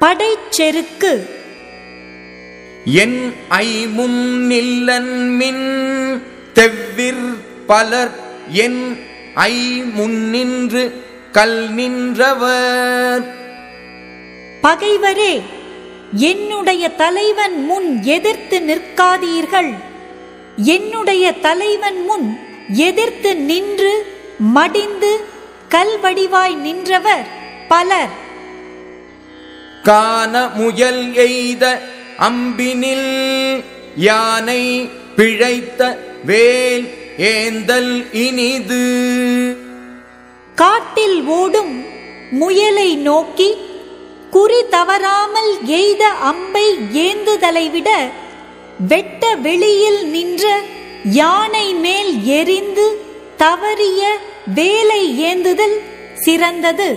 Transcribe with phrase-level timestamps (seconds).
[0.00, 1.26] படைச்செருக்கு.
[2.84, 4.20] என் ஐமுன்
[4.50, 5.66] நில்லன் மின்
[6.52, 7.24] தெவ்விர்
[7.66, 8.10] பலர்
[8.48, 8.98] என்
[9.34, 13.24] ஐ முன்னின்று கல் நின்றவர்.
[14.62, 15.42] பகைவரே
[16.12, 19.72] என்னுடைய தலைவன் முன் எதிர்த்து நிற்காதீர்கள்.
[20.56, 22.38] என்னுடைய தலைவன் முன்
[22.68, 24.06] எதிர்த்து நின்று
[24.38, 25.24] மடிந்து
[25.70, 27.26] கல்வடிவாய் நின்றவர்
[27.68, 28.24] பலர்.
[29.88, 31.64] கான முயல் எய்த
[32.28, 33.10] அம்பினில்
[34.08, 34.62] யானை
[35.16, 35.80] பிழைத்த
[36.28, 36.86] வேல்
[37.30, 37.92] ஏந்தல்
[38.24, 38.84] இனிது.
[40.54, 41.74] காட்டில் ஓடும்
[42.40, 43.50] முயலை நோக்கி
[44.30, 46.66] குறி தவறாமல் எய்த அம்பை
[47.06, 47.90] ஏந்துதலை விட
[48.90, 50.44] வெட்ட வெளியில் நின்ற
[51.20, 52.86] யானை மேல் எரிந்து
[53.42, 54.02] தவறிய
[54.54, 55.78] வேலை ஏந்துதல்
[56.24, 56.88] சிறந்தது.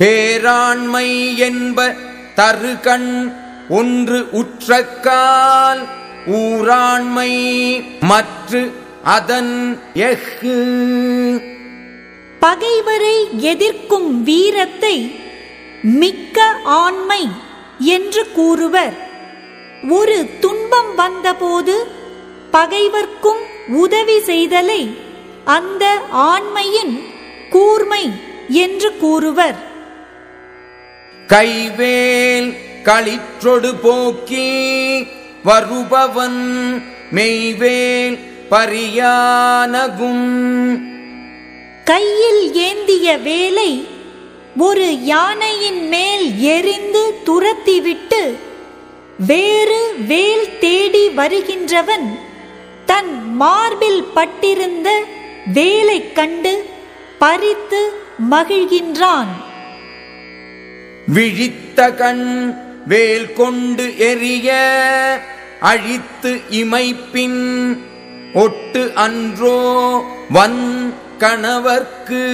[0.00, 1.94] பேராண்மை என்ப
[2.36, 3.32] தருகண்
[3.68, 5.88] ஒன்று உற்றக்கால்
[6.26, 7.32] ஊராண்மை
[8.00, 8.72] மற்று
[9.04, 10.56] அதன் எஃகு.
[12.40, 15.14] பகைவரை எதிர்க்கும் வீரத்தை
[15.82, 17.28] மிக்க ஆண்மை
[17.78, 18.96] என்று கூறுவர்.
[19.88, 21.86] ஒரு துன்பம் வந்தபோது
[22.52, 24.96] பகைவர்க்கும் உதவி செய்தலை
[25.44, 27.00] அந்த ஆண்மையின்
[27.50, 28.10] கூர்மை
[28.48, 29.68] என்று கூறுவர்.
[31.32, 32.48] கைவேல்
[32.82, 34.48] களிற்றொடு போக்கி
[35.44, 36.40] வருபவன்
[37.16, 38.16] மெய்வேல்
[38.50, 40.26] பரியானகும்.
[41.84, 43.70] கையில் ஏந்திய வேலை
[44.56, 48.22] ஒரு யானையின் மேல் எரிந்து துரத்திவிட்டு
[49.26, 52.08] வேறு வேல் தேடி வருகின்றவன்
[52.86, 54.88] தன் மார்பில் பட்டிருந்த
[55.52, 56.54] வேலை கண்டு
[57.18, 57.82] பறித்து
[58.30, 59.32] மகிழ்கின்றான்.
[61.12, 62.54] விழித்த கண்
[62.86, 64.48] வேல் கொண்டு எரிய
[65.60, 67.40] அழித்து இமைப்பின்
[68.34, 69.60] ஒட்டு அன்றோ
[70.30, 72.24] வன் கணவர்க்கு.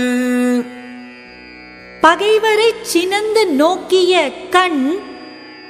[2.01, 4.99] பகைவரை சினந்து நோக்கிய கண்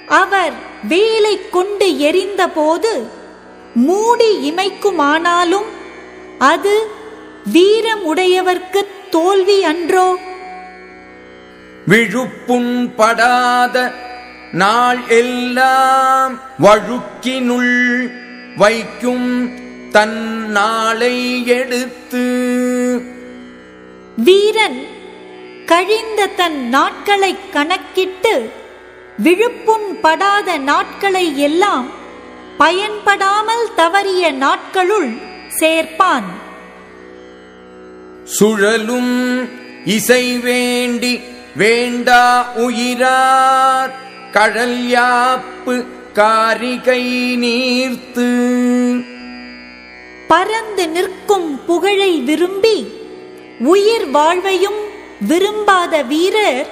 [0.06, 0.52] அவர்
[0.88, 2.92] வேலை கொண்டு எரிந்தபோது
[3.74, 5.68] மூடி இமைக்குமானாலும்
[6.38, 6.86] அது
[7.52, 10.18] வீரமுடையவர்க்கு தோல்வி அன்றோ?
[11.86, 13.92] விழுப்புண் படாத
[14.52, 17.76] நாள் எல்லாம் வழுக்கினுள்
[18.56, 19.28] வைக்கும்
[19.90, 22.24] தன் நாளை எடுத்து.
[24.16, 24.86] வீரன்
[25.66, 28.50] கழிந்த தன் நாட்களை கணக்கிட்டு
[29.16, 31.86] விழுப்புண் படாத நாட்களை எல்லாம்
[32.58, 35.10] பயன்படாமல் தவறிய நாட்களுள்
[35.58, 36.28] சேர்ப்பான்.
[38.24, 39.14] சுழலும்
[39.84, 41.20] இசை வேண்டி
[41.56, 43.94] வேண்டா உயிரார்
[44.32, 47.02] கடல் யாப்பு காரிகை
[47.38, 48.28] நீர்த்து.
[50.28, 52.86] பறந்து நிற்கும் புகழை விரும்பி
[53.58, 54.80] உயிர் வாழ்வையும்
[55.28, 56.66] விரும்பாத வீரர்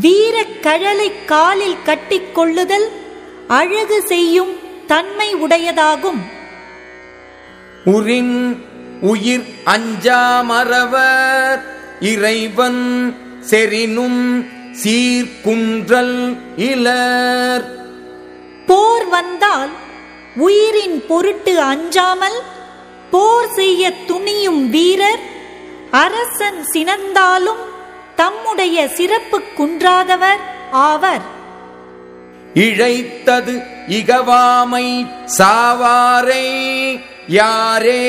[0.00, 2.88] வீரக் கழலை காலில் கட்டிக்கொள்ளுதல்
[3.48, 4.56] அழகு செய்யும்
[4.86, 6.20] தன்மை உடையதாகும்.
[7.86, 8.56] உரின்
[9.00, 11.60] உயிர் அஞ்சாமறவர்
[12.00, 13.14] இறைவன்
[13.50, 14.46] செறினும்
[14.84, 17.64] சீர்குன்றல் இலர்.
[18.66, 19.70] போர் வந்தால்
[20.36, 22.38] உயிரின் பொருட்டு அஞ்சாமல்
[23.10, 25.20] போர் செய்ய துணியும் வீரர்.
[25.90, 27.62] அரசன் சினந்தாலும்
[28.16, 30.40] தம்முடைய சிறப்பு குன்றாதவர்
[30.70, 31.22] ஆவர்.
[32.54, 35.06] இழைத்தது இகவாமை
[35.38, 36.46] சாவாரை
[37.26, 38.06] யாரே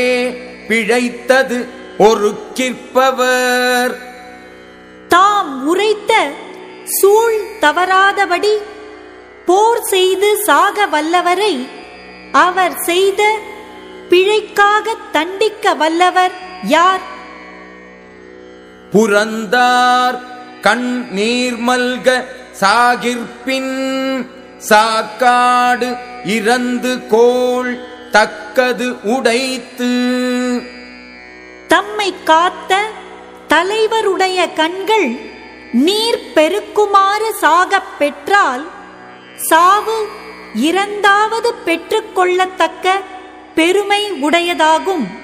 [0.67, 4.10] பிழைத்தது ஒரு கிற்பவர்
[5.71, 6.13] உரைத்த
[6.89, 8.53] சூழ் தவறாதபடி
[9.45, 11.53] போர் செய்து சாக வல்லவரை
[12.31, 13.21] அவர் செய்த
[14.09, 16.33] பிழைக்காக தண்டிக்க வல்லவர்
[16.67, 17.03] யார்?
[18.91, 20.17] புறந்தார்
[20.61, 22.07] கண் நீர்மல்க
[22.61, 23.73] சாகிற்பின்
[24.69, 25.89] சாக்காடு
[26.27, 27.71] இறந்து கோள்
[28.11, 29.91] தக்கது உடைத்து.
[31.67, 32.71] தம்மை காத்த
[33.47, 35.07] தலைவருடைய கண்கள்
[35.71, 38.67] நீர் பெருக்குமாறு சாகப் பெற்றால்
[39.35, 40.07] சாவு
[40.53, 42.99] இரண்டாவது பெற்றுக்கொள்ளத்தக்க
[43.55, 45.20] பெருமை உடையதாகும்.